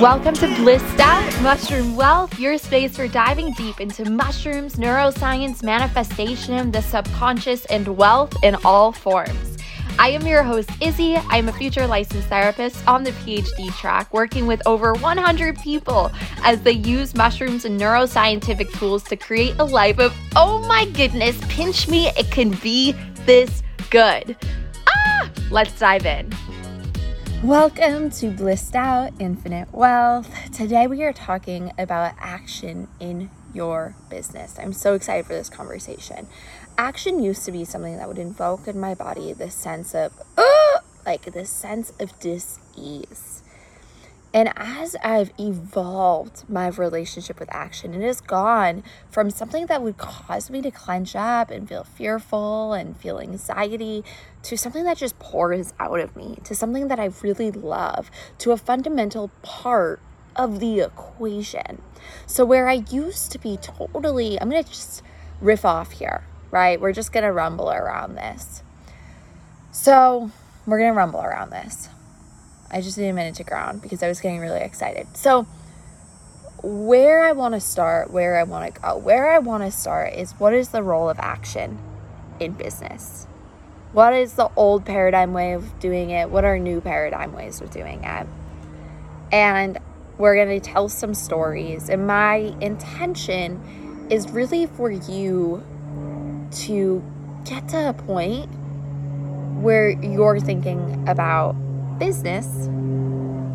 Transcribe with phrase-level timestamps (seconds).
[0.00, 6.72] Welcome to Blissed Out Mushroom Wealth, your space for diving deep into mushrooms, neuroscience, manifestation,
[6.72, 9.56] the subconscious, and wealth in all forms.
[9.96, 11.14] I am your host, Izzy.
[11.16, 16.10] I am a future licensed therapist on the PhD track, working with over 100 people
[16.42, 21.38] as they use mushrooms and neuroscientific tools to create a life of, oh my goodness,
[21.48, 24.36] pinch me, it can be this good.
[24.88, 26.34] Ah, let's dive in.
[27.44, 30.50] Welcome to Blissed Out Infinite Wealth.
[30.50, 34.58] Today we are talking about action in your business.
[34.58, 36.26] I'm so excited for this conversation.
[36.78, 40.14] Action used to be something that would invoke in my body this sense of,
[41.04, 43.42] like this sense of dis ease
[44.34, 49.96] and as I've evolved my relationship with action, it has gone from something that would
[49.96, 54.04] cause me to clench up and feel fearful and feel anxiety
[54.42, 58.50] to something that just pours out of me, to something that I really love, to
[58.50, 60.00] a fundamental part
[60.34, 61.80] of the equation.
[62.26, 65.04] So, where I used to be totally, I'm going to just
[65.40, 66.80] riff off here, right?
[66.80, 68.64] We're just going to rumble around this.
[69.70, 70.32] So,
[70.66, 71.88] we're going to rumble around this.
[72.70, 75.06] I just need a minute to ground because I was getting really excited.
[75.16, 75.46] So,
[76.62, 80.14] where I want to start, where I want to go, where I want to start
[80.14, 81.78] is what is the role of action
[82.40, 83.26] in business?
[83.92, 86.30] What is the old paradigm way of doing it?
[86.30, 88.26] What are new paradigm ways of doing it?
[89.30, 89.78] And
[90.18, 91.88] we're going to tell some stories.
[91.88, 95.62] And my intention is really for you
[96.52, 97.02] to
[97.44, 98.46] get to a point
[99.60, 101.54] where you're thinking about
[101.98, 102.66] business,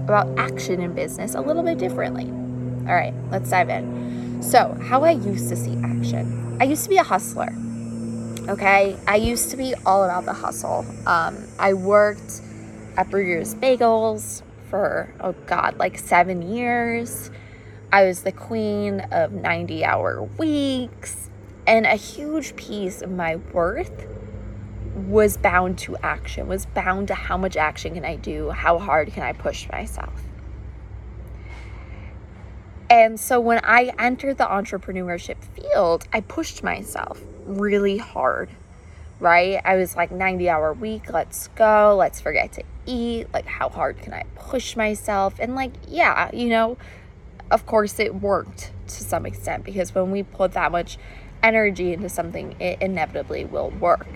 [0.04, 2.26] about action in business a little bit differently.
[2.88, 4.42] All right, let's dive in.
[4.42, 6.58] So, how I used to see action.
[6.60, 7.54] I used to be a hustler.
[8.48, 10.86] Okay, I used to be all about the hustle.
[11.06, 12.42] Um, I worked
[12.98, 17.30] at Bruegger's Bagels for, oh God, like seven years.
[17.92, 21.30] I was the queen of 90 hour weeks.
[21.68, 24.08] And a huge piece of my worth
[25.10, 28.52] was bound to action, was bound to how much action can I do?
[28.52, 30.14] How hard can I push myself?
[32.92, 38.50] And so when I entered the entrepreneurship field, I pushed myself really hard,
[39.20, 39.60] right?
[39.66, 43.34] I was like 90 hour week, let's go, let's forget to eat.
[43.34, 45.40] Like, how hard can I push myself?
[45.40, 46.78] And like, yeah, you know,
[47.50, 51.00] of course it worked to some extent because when we put that much
[51.42, 54.08] energy into something, it inevitably will work.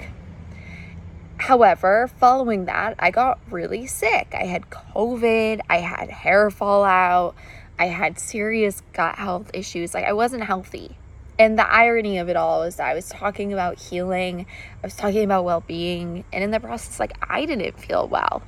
[1.44, 4.34] However, following that, I got really sick.
[4.34, 7.36] I had COVID, I had hair fallout,
[7.78, 9.94] I had serious gut health issues.
[9.94, 10.96] Like, I wasn't healthy.
[11.38, 14.46] And the irony of it all is that I was talking about healing,
[14.82, 18.42] I was talking about well being, and in the process, like, I didn't feel well.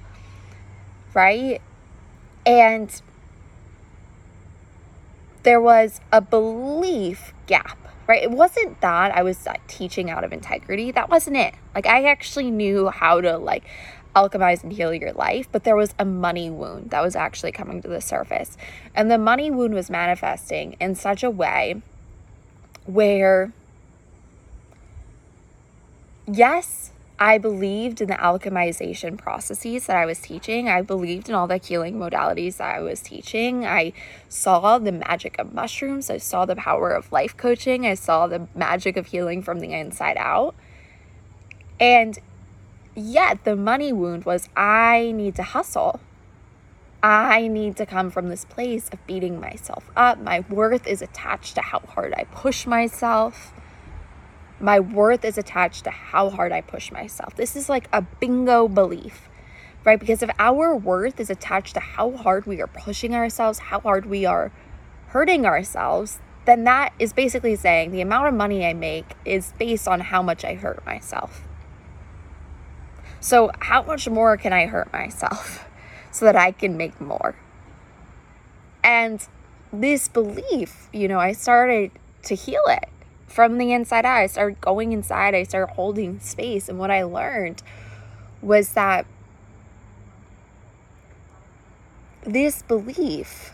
[1.14, 1.62] Right?
[2.46, 3.02] And
[5.44, 7.78] there was a belief gap
[8.08, 8.24] right?
[8.24, 10.92] It wasn't that I was like, teaching out of integrity.
[10.92, 11.56] That wasn't it.
[11.74, 13.64] Like I actually knew how to like
[14.16, 17.82] alchemize and heal your life, but there was a money wound that was actually coming
[17.82, 18.58] to the surface.
[18.96, 21.82] And the money wound was manifesting in such a way
[22.86, 23.52] where
[26.28, 30.68] yes, I believed in the alchemization processes that I was teaching.
[30.68, 33.66] I believed in all the healing modalities that I was teaching.
[33.66, 33.94] I
[34.28, 36.10] saw the magic of mushrooms.
[36.10, 37.86] I saw the power of life coaching.
[37.86, 40.56] I saw the magic of healing from the inside out.
[41.80, 42.20] And
[42.96, 46.02] yet, the money wound was I need to hustle.
[47.02, 50.20] I need to come from this place of beating myself up.
[50.20, 53.54] My worth is attached to how hard I push myself
[54.66, 57.36] my worth is attached to how hard I push myself.
[57.36, 59.30] This is like a bingo belief,
[59.84, 60.00] right?
[60.00, 64.08] Because if our worth is attached to how hard we are pushing ourselves, how hard
[64.08, 64.52] we are
[65.10, 69.88] hurting ourselves, then that is basically saying the amount of money I make is based
[69.88, 71.44] on how much I hurt myself.
[73.20, 75.68] So, how much more can I hurt myself
[76.12, 77.36] so that I can make more?
[78.84, 79.24] And
[79.72, 81.92] this belief, you know, I started
[82.24, 82.90] to heal it
[83.28, 84.18] from the inside out.
[84.18, 86.70] I started going inside, I started holding space.
[86.70, 87.62] And what I learned
[88.42, 89.06] was that
[92.24, 93.52] this belief,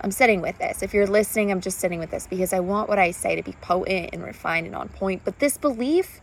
[0.00, 0.82] I'm sitting with this.
[0.82, 3.42] If you're listening, I'm just sitting with this because I want what I say to
[3.42, 5.22] be potent and refined and on point.
[5.24, 6.20] But this belief,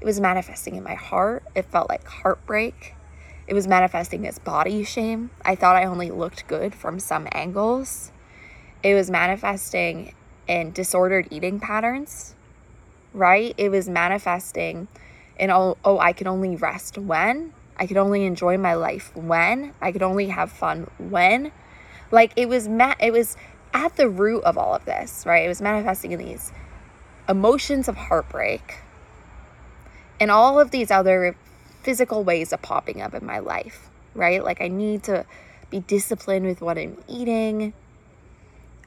[0.00, 1.44] it was manifesting in my heart.
[1.54, 2.94] It felt like heartbreak.
[3.46, 5.30] It was manifesting as body shame.
[5.44, 8.12] I thought I only looked good from some angles
[8.82, 10.14] it was manifesting
[10.46, 12.34] in disordered eating patterns,
[13.12, 13.54] right?
[13.56, 14.88] It was manifesting
[15.38, 19.72] in, oh, oh, I can only rest when I could only enjoy my life when,
[19.80, 21.52] I could only have fun when.
[22.10, 23.36] Like it was ma- it was
[23.72, 25.44] at the root of all of this, right?
[25.44, 26.52] It was manifesting in these
[27.28, 28.78] emotions of heartbreak
[30.18, 31.36] and all of these other
[31.82, 34.42] physical ways of popping up in my life, right?
[34.42, 35.24] Like I need to
[35.70, 37.74] be disciplined with what I'm eating.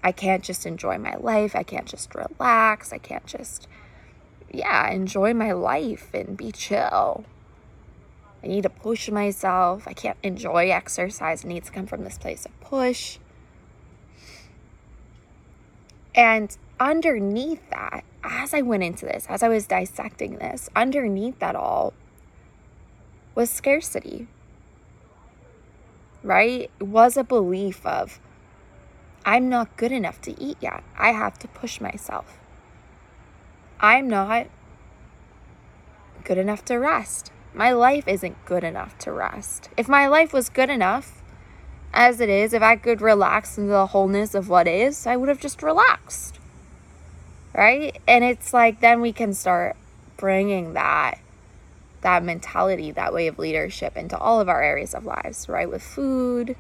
[0.03, 1.56] I can't just enjoy my life.
[1.56, 2.92] I can't just relax.
[2.92, 3.68] I can't just,
[4.51, 7.25] yeah, enjoy my life and be chill.
[8.44, 9.88] I need to push myself.
[9.88, 11.44] I can't enjoy exercise.
[11.44, 13.19] It needs to come from this place of push.
[16.15, 21.56] And underneath that, as I went into this, as I was dissecting this, underneath that
[21.56, 21.94] all
[23.36, 24.27] was scarcity.
[26.24, 26.71] Right?
[26.80, 28.19] It was a belief of,
[29.25, 30.83] I'm not good enough to eat yet.
[30.97, 32.38] I have to push myself.
[33.79, 34.47] I'm not
[36.23, 37.31] good enough to rest.
[37.53, 39.69] My life isn't good enough to rest.
[39.77, 41.21] If my life was good enough
[41.94, 45.29] as it is, if I could relax into the wholeness of what is, I would
[45.29, 46.39] have just relaxed.
[47.53, 48.00] Right?
[48.07, 49.75] And it's like then we can start
[50.18, 51.19] bringing that
[52.01, 55.69] that mentality, that way of leadership into all of our areas of lives, right?
[55.69, 56.56] With food,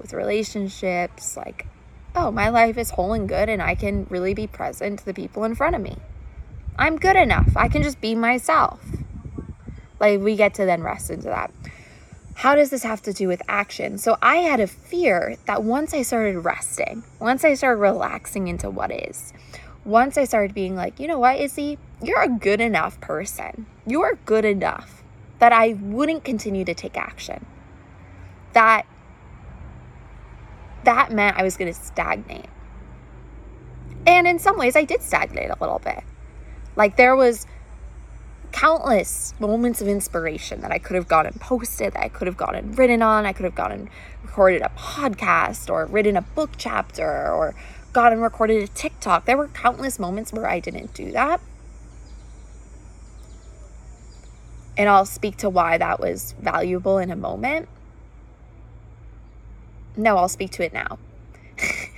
[0.00, 1.66] with relationships, like,
[2.14, 5.14] oh, my life is whole and good, and I can really be present to the
[5.14, 5.96] people in front of me.
[6.78, 7.56] I'm good enough.
[7.56, 8.80] I can just be myself.
[10.00, 11.52] Like, we get to then rest into that.
[12.34, 13.98] How does this have to do with action?
[13.98, 18.70] So, I had a fear that once I started resting, once I started relaxing into
[18.70, 19.32] what is,
[19.84, 23.66] once I started being like, you know what, Izzy, you're a good enough person.
[23.86, 25.02] You're good enough
[25.38, 27.44] that I wouldn't continue to take action.
[28.52, 28.86] That
[30.84, 32.46] that meant I was going to stagnate.
[34.06, 36.02] And in some ways I did stagnate a little bit.
[36.76, 37.46] Like there was
[38.52, 42.72] countless moments of inspiration that I could have gotten posted, that I could have gotten
[42.72, 43.90] written on, I could have gotten
[44.22, 47.54] recorded a podcast or written a book chapter or
[47.92, 49.24] gotten recorded a TikTok.
[49.24, 51.40] There were countless moments where I didn't do that.
[54.76, 57.68] And I'll speak to why that was valuable in a moment.
[59.96, 60.98] No, I'll speak to it now.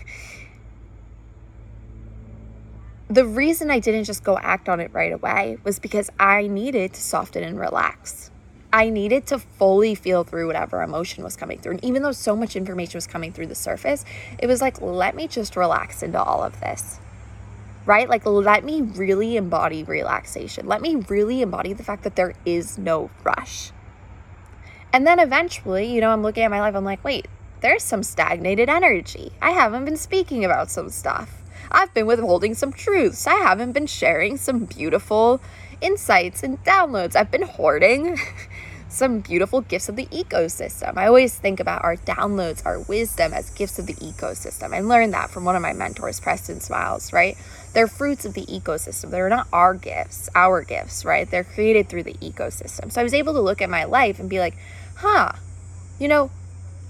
[3.08, 6.92] the reason I didn't just go act on it right away was because I needed
[6.94, 8.30] to soften and relax.
[8.72, 11.72] I needed to fully feel through whatever emotion was coming through.
[11.72, 14.04] And even though so much information was coming through the surface,
[14.38, 17.00] it was like, let me just relax into all of this.
[17.86, 18.08] Right?
[18.08, 20.66] Like, let me really embody relaxation.
[20.66, 23.70] Let me really embody the fact that there is no rush.
[24.92, 27.28] And then eventually, you know, I'm looking at my life, I'm like, wait,
[27.66, 29.32] there's some stagnated energy.
[29.42, 31.42] I haven't been speaking about some stuff.
[31.68, 33.26] I've been withholding some truths.
[33.26, 35.40] I haven't been sharing some beautiful
[35.80, 37.16] insights and downloads.
[37.16, 38.20] I've been hoarding
[38.88, 40.96] some beautiful gifts of the ecosystem.
[40.96, 44.72] I always think about our downloads, our wisdom as gifts of the ecosystem.
[44.72, 47.36] I learned that from one of my mentors, Preston Smiles, right?
[47.72, 49.10] They're fruits of the ecosystem.
[49.10, 51.28] They're not our gifts, our gifts, right?
[51.28, 52.92] They're created through the ecosystem.
[52.92, 54.56] So I was able to look at my life and be like,
[54.94, 55.32] huh,
[55.98, 56.30] you know,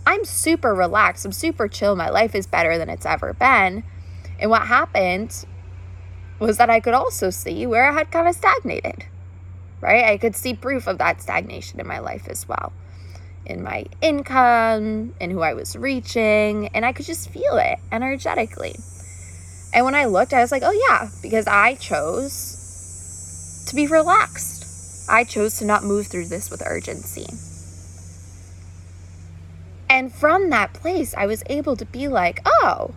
[0.07, 1.27] I'm super relaxed.
[1.27, 1.97] I'm super chill.
[1.97, 3.83] My life is better than it's ever been.
[4.39, 5.45] And what happened
[6.39, 9.07] was that I could also see where I had kind of stagnated,
[9.81, 10.05] right?
[10.05, 12.73] I could see proof of that stagnation in my life as well,
[13.45, 18.77] in my income, in who I was reaching, and I could just feel it energetically.
[19.73, 25.09] And when I looked, I was like, oh, yeah, because I chose to be relaxed.
[25.09, 27.27] I chose to not move through this with urgency.
[29.89, 32.93] And from that place, I was able to be like, oh,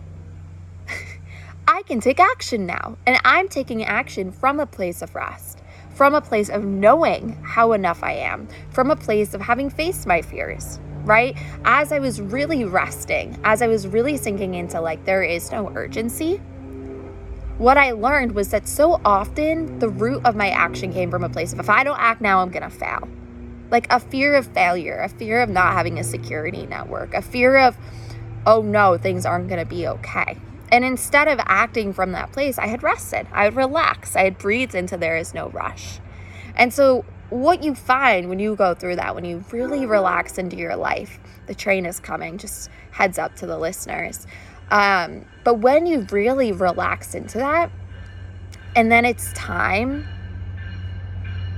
[1.68, 2.96] I can take action now.
[3.06, 5.62] And I'm taking action from a place of rest,
[5.94, 10.06] from a place of knowing how enough I am, from a place of having faced
[10.06, 11.36] my fears, right?
[11.64, 15.70] As I was really resting, as I was really sinking into like, there is no
[15.74, 16.40] urgency.
[17.58, 21.28] What I learned was that so often the root of my action came from a
[21.28, 23.06] place of if I don't act now, I'm gonna fail.
[23.70, 27.56] Like a fear of failure, a fear of not having a security network, a fear
[27.56, 27.76] of,
[28.46, 30.36] oh no, things aren't gonna be okay.
[30.72, 33.26] And instead of acting from that place, I had rested.
[33.32, 34.16] I had relaxed.
[34.16, 35.98] I had breathed into there is no rush.
[36.54, 40.56] And so, what you find when you go through that, when you really relax into
[40.56, 44.26] your life, the train is coming, just heads up to the listeners.
[44.70, 47.70] Um, but when you really relax into that,
[48.76, 50.06] and then it's time.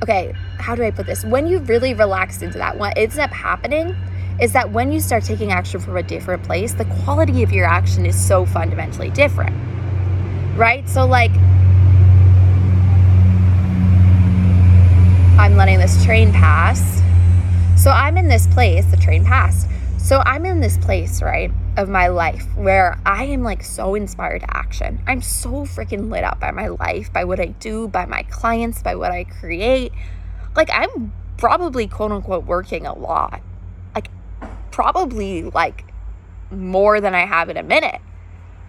[0.02, 1.24] Okay, how do I put this?
[1.24, 3.94] When you really relax into that, what ends up happening
[4.40, 7.66] is that when you start taking action from a different place, the quality of your
[7.66, 9.54] action is so fundamentally different.
[10.58, 10.88] Right?
[10.88, 11.30] So, like,
[15.38, 17.00] I'm letting this train pass.
[17.80, 19.68] So I'm in this place, the train passed.
[20.02, 24.40] So I'm in this place, right, of my life where I am like so inspired
[24.40, 25.00] to action.
[25.06, 28.82] I'm so freaking lit up by my life, by what I do, by my clients,
[28.82, 29.92] by what I create.
[30.56, 33.42] Like I'm probably quote unquote working a lot.
[33.94, 34.10] Like
[34.72, 35.84] probably like
[36.50, 38.00] more than I have in a minute.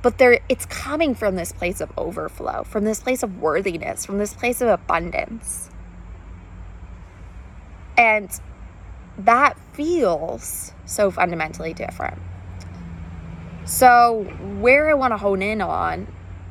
[0.03, 4.19] But there it's coming from this place of overflow, from this place of worthiness, from
[4.19, 5.71] this place of abundance.
[7.97, 8.29] And
[9.17, 12.19] that feels so fundamentally different.
[13.65, 14.23] So,
[14.59, 16.07] where I want to hone in on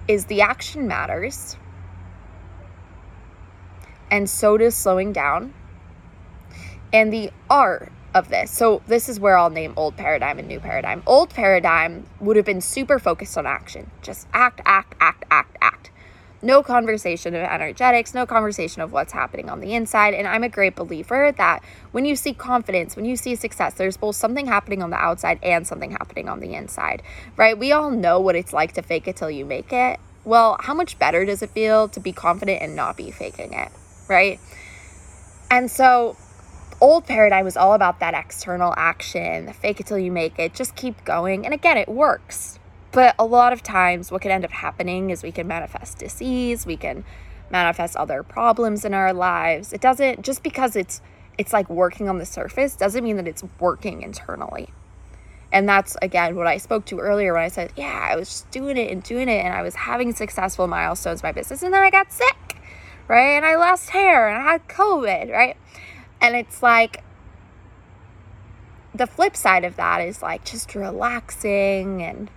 [0.09, 1.57] is the action matters,
[4.11, 5.53] and so does slowing down,
[6.93, 8.51] and the art of this.
[8.51, 11.03] So, this is where I'll name old paradigm and new paradigm.
[11.07, 15.72] Old paradigm would have been super focused on action, just act, act, act, act, act
[16.43, 20.13] no conversation of energetics, no conversation of what's happening on the inside.
[20.13, 23.97] And I'm a great believer that when you see confidence, when you see success, there's
[23.97, 27.03] both something happening on the outside and something happening on the inside,
[27.37, 27.57] right?
[27.57, 30.01] We all know what it's like to fake it till you make it.
[30.25, 33.71] Well, how much better does it feel to be confident and not be faking it,
[34.09, 34.39] right?
[35.51, 36.17] And so,
[36.81, 40.77] old paradigm was all about that external action, fake it till you make it, just
[40.77, 41.45] keep going.
[41.45, 42.59] And again, it works,
[42.93, 46.67] but a lot of times, what can end up happening is we can manifest disease,
[46.67, 47.05] we can
[47.51, 49.73] manifest other problems in our lives.
[49.73, 51.01] It doesn't just because it's
[51.39, 54.69] it's like working on the surface doesn't mean that it's working internally.
[55.53, 58.51] And that's again what I spoke to earlier when I said, yeah, I was just
[58.51, 61.73] doing it and doing it and I was having successful milestones in my business and
[61.73, 62.57] then I got sick,
[63.09, 63.37] right?
[63.37, 65.57] And I lost hair and I had COVID, right?
[66.21, 67.05] And it's like
[68.95, 72.31] the flip side of that is like just relaxing and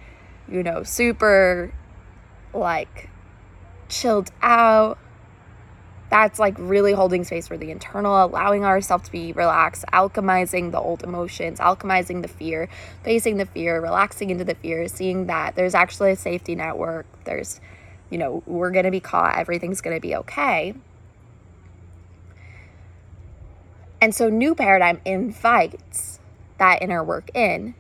[0.48, 1.74] you know, super
[2.54, 3.10] like
[3.90, 4.98] chilled out.
[6.10, 10.80] That's like really holding space for the internal, allowing ourselves to be relaxed, alchemizing the
[10.80, 12.70] old emotions, alchemizing the fear,
[13.04, 17.08] facing the fear, relaxing into the fear, seeing that there's actually a safety network.
[17.26, 17.60] There's,
[18.10, 20.76] you know, we're going to be caught, everything's going to be okay.
[24.00, 26.20] And so, new paradigm invites
[26.60, 27.74] that inner work in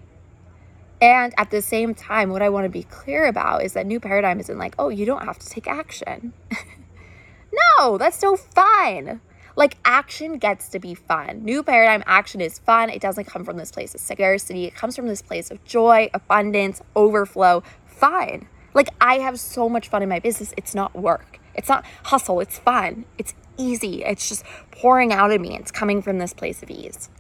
[1.05, 3.99] and at the same time, what I want to be clear about is that new
[3.99, 6.33] paradigm isn't like, oh, you don't have to take action.
[7.77, 9.21] no, that's so fun.
[9.55, 11.45] Like, action gets to be fun.
[11.45, 12.89] New paradigm action is fun.
[12.89, 16.09] It doesn't come from this place of scarcity, it comes from this place of joy,
[16.11, 17.61] abundance, overflow.
[17.85, 18.47] Fine.
[18.73, 20.55] Like, I have so much fun in my business.
[20.57, 24.03] It's not work, it's not hustle, it's fun, it's easy.
[24.03, 25.55] It's just pouring out of me.
[25.55, 27.11] It's coming from this place of ease.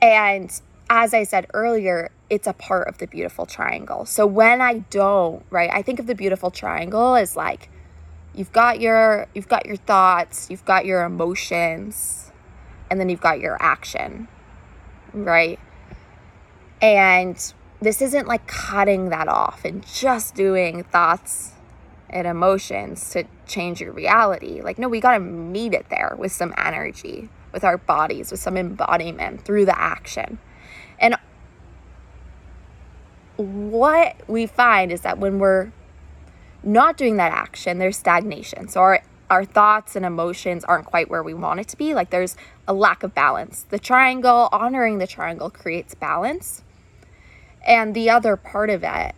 [0.00, 0.58] And
[0.90, 4.06] as I said earlier, it's a part of the beautiful triangle.
[4.06, 7.70] So when I don't, right, I think of the beautiful triangle as like
[8.34, 12.30] you've got your you've got your thoughts, you've got your emotions,
[12.90, 14.28] and then you've got your action.
[15.12, 15.58] Right?
[16.80, 21.52] And this isn't like cutting that off and just doing thoughts
[22.10, 24.62] and emotions to change your reality.
[24.62, 28.40] Like no, we got to meet it there with some energy, with our bodies, with
[28.40, 30.38] some embodiment through the action.
[30.98, 31.16] And
[33.36, 35.72] what we find is that when we're
[36.62, 38.68] not doing that action, there's stagnation.
[38.68, 41.94] So our our thoughts and emotions aren't quite where we want it to be.
[41.94, 42.34] Like there's
[42.66, 43.66] a lack of balance.
[43.68, 46.62] The triangle, honoring the triangle creates balance.
[47.66, 49.14] And the other part of it,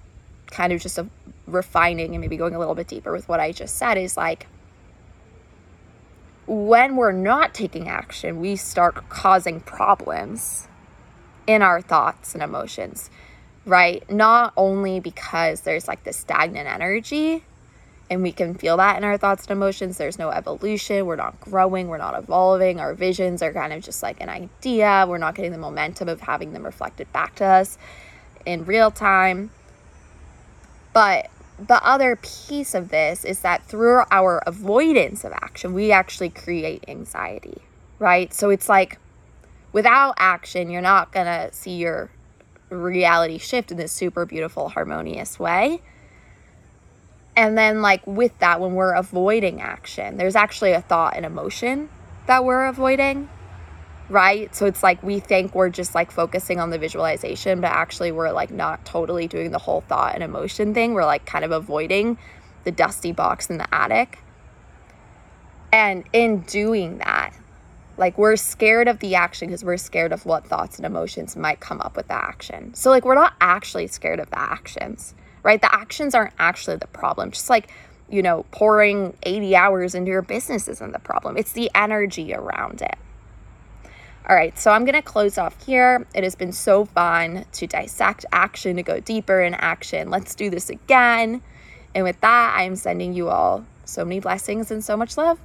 [0.50, 1.08] kind of just of
[1.46, 4.48] refining and maybe going a little bit deeper with what I just said, is like
[6.46, 10.66] when we're not taking action, we start causing problems
[11.50, 13.10] in our thoughts and emotions,
[13.66, 14.08] right?
[14.08, 17.42] Not only because there's like this stagnant energy
[18.08, 21.40] and we can feel that in our thoughts and emotions, there's no evolution, we're not
[21.40, 25.34] growing, we're not evolving, our visions are kind of just like an idea, we're not
[25.34, 27.78] getting the momentum of having them reflected back to us
[28.46, 29.50] in real time.
[30.92, 36.30] But the other piece of this is that through our avoidance of action, we actually
[36.30, 37.62] create anxiety,
[37.98, 38.32] right?
[38.32, 38.99] So it's like
[39.72, 42.10] without action, you're not going to see your
[42.68, 45.82] reality shift in this super beautiful, harmonious way.
[47.36, 51.88] And then, like, with that, when we're avoiding action, there's actually a thought and emotion
[52.26, 53.28] that we're avoiding,
[54.08, 54.54] right?
[54.54, 58.32] So it's like we think we're just like focusing on the visualization, but actually, we're
[58.32, 60.92] like not totally doing the whole thought and emotion thing.
[60.92, 62.18] We're like kind of avoiding
[62.64, 64.18] the dusty box in the attic.
[65.72, 67.32] And in doing that,
[68.00, 71.60] like we're scared of the action because we're scared of what thoughts and emotions might
[71.60, 72.72] come up with the action.
[72.74, 75.60] So like we're not actually scared of the actions, right?
[75.60, 77.30] The actions aren't actually the problem.
[77.30, 77.68] Just like,
[78.08, 81.36] you know, pouring 80 hours into your business isn't the problem.
[81.36, 82.96] It's the energy around it.
[84.26, 86.06] All right, so I'm going to close off here.
[86.14, 90.08] It has been so fun to dissect action, to go deeper in action.
[90.08, 91.42] Let's do this again.
[91.94, 95.38] And with that, I am sending you all so many blessings and so much love.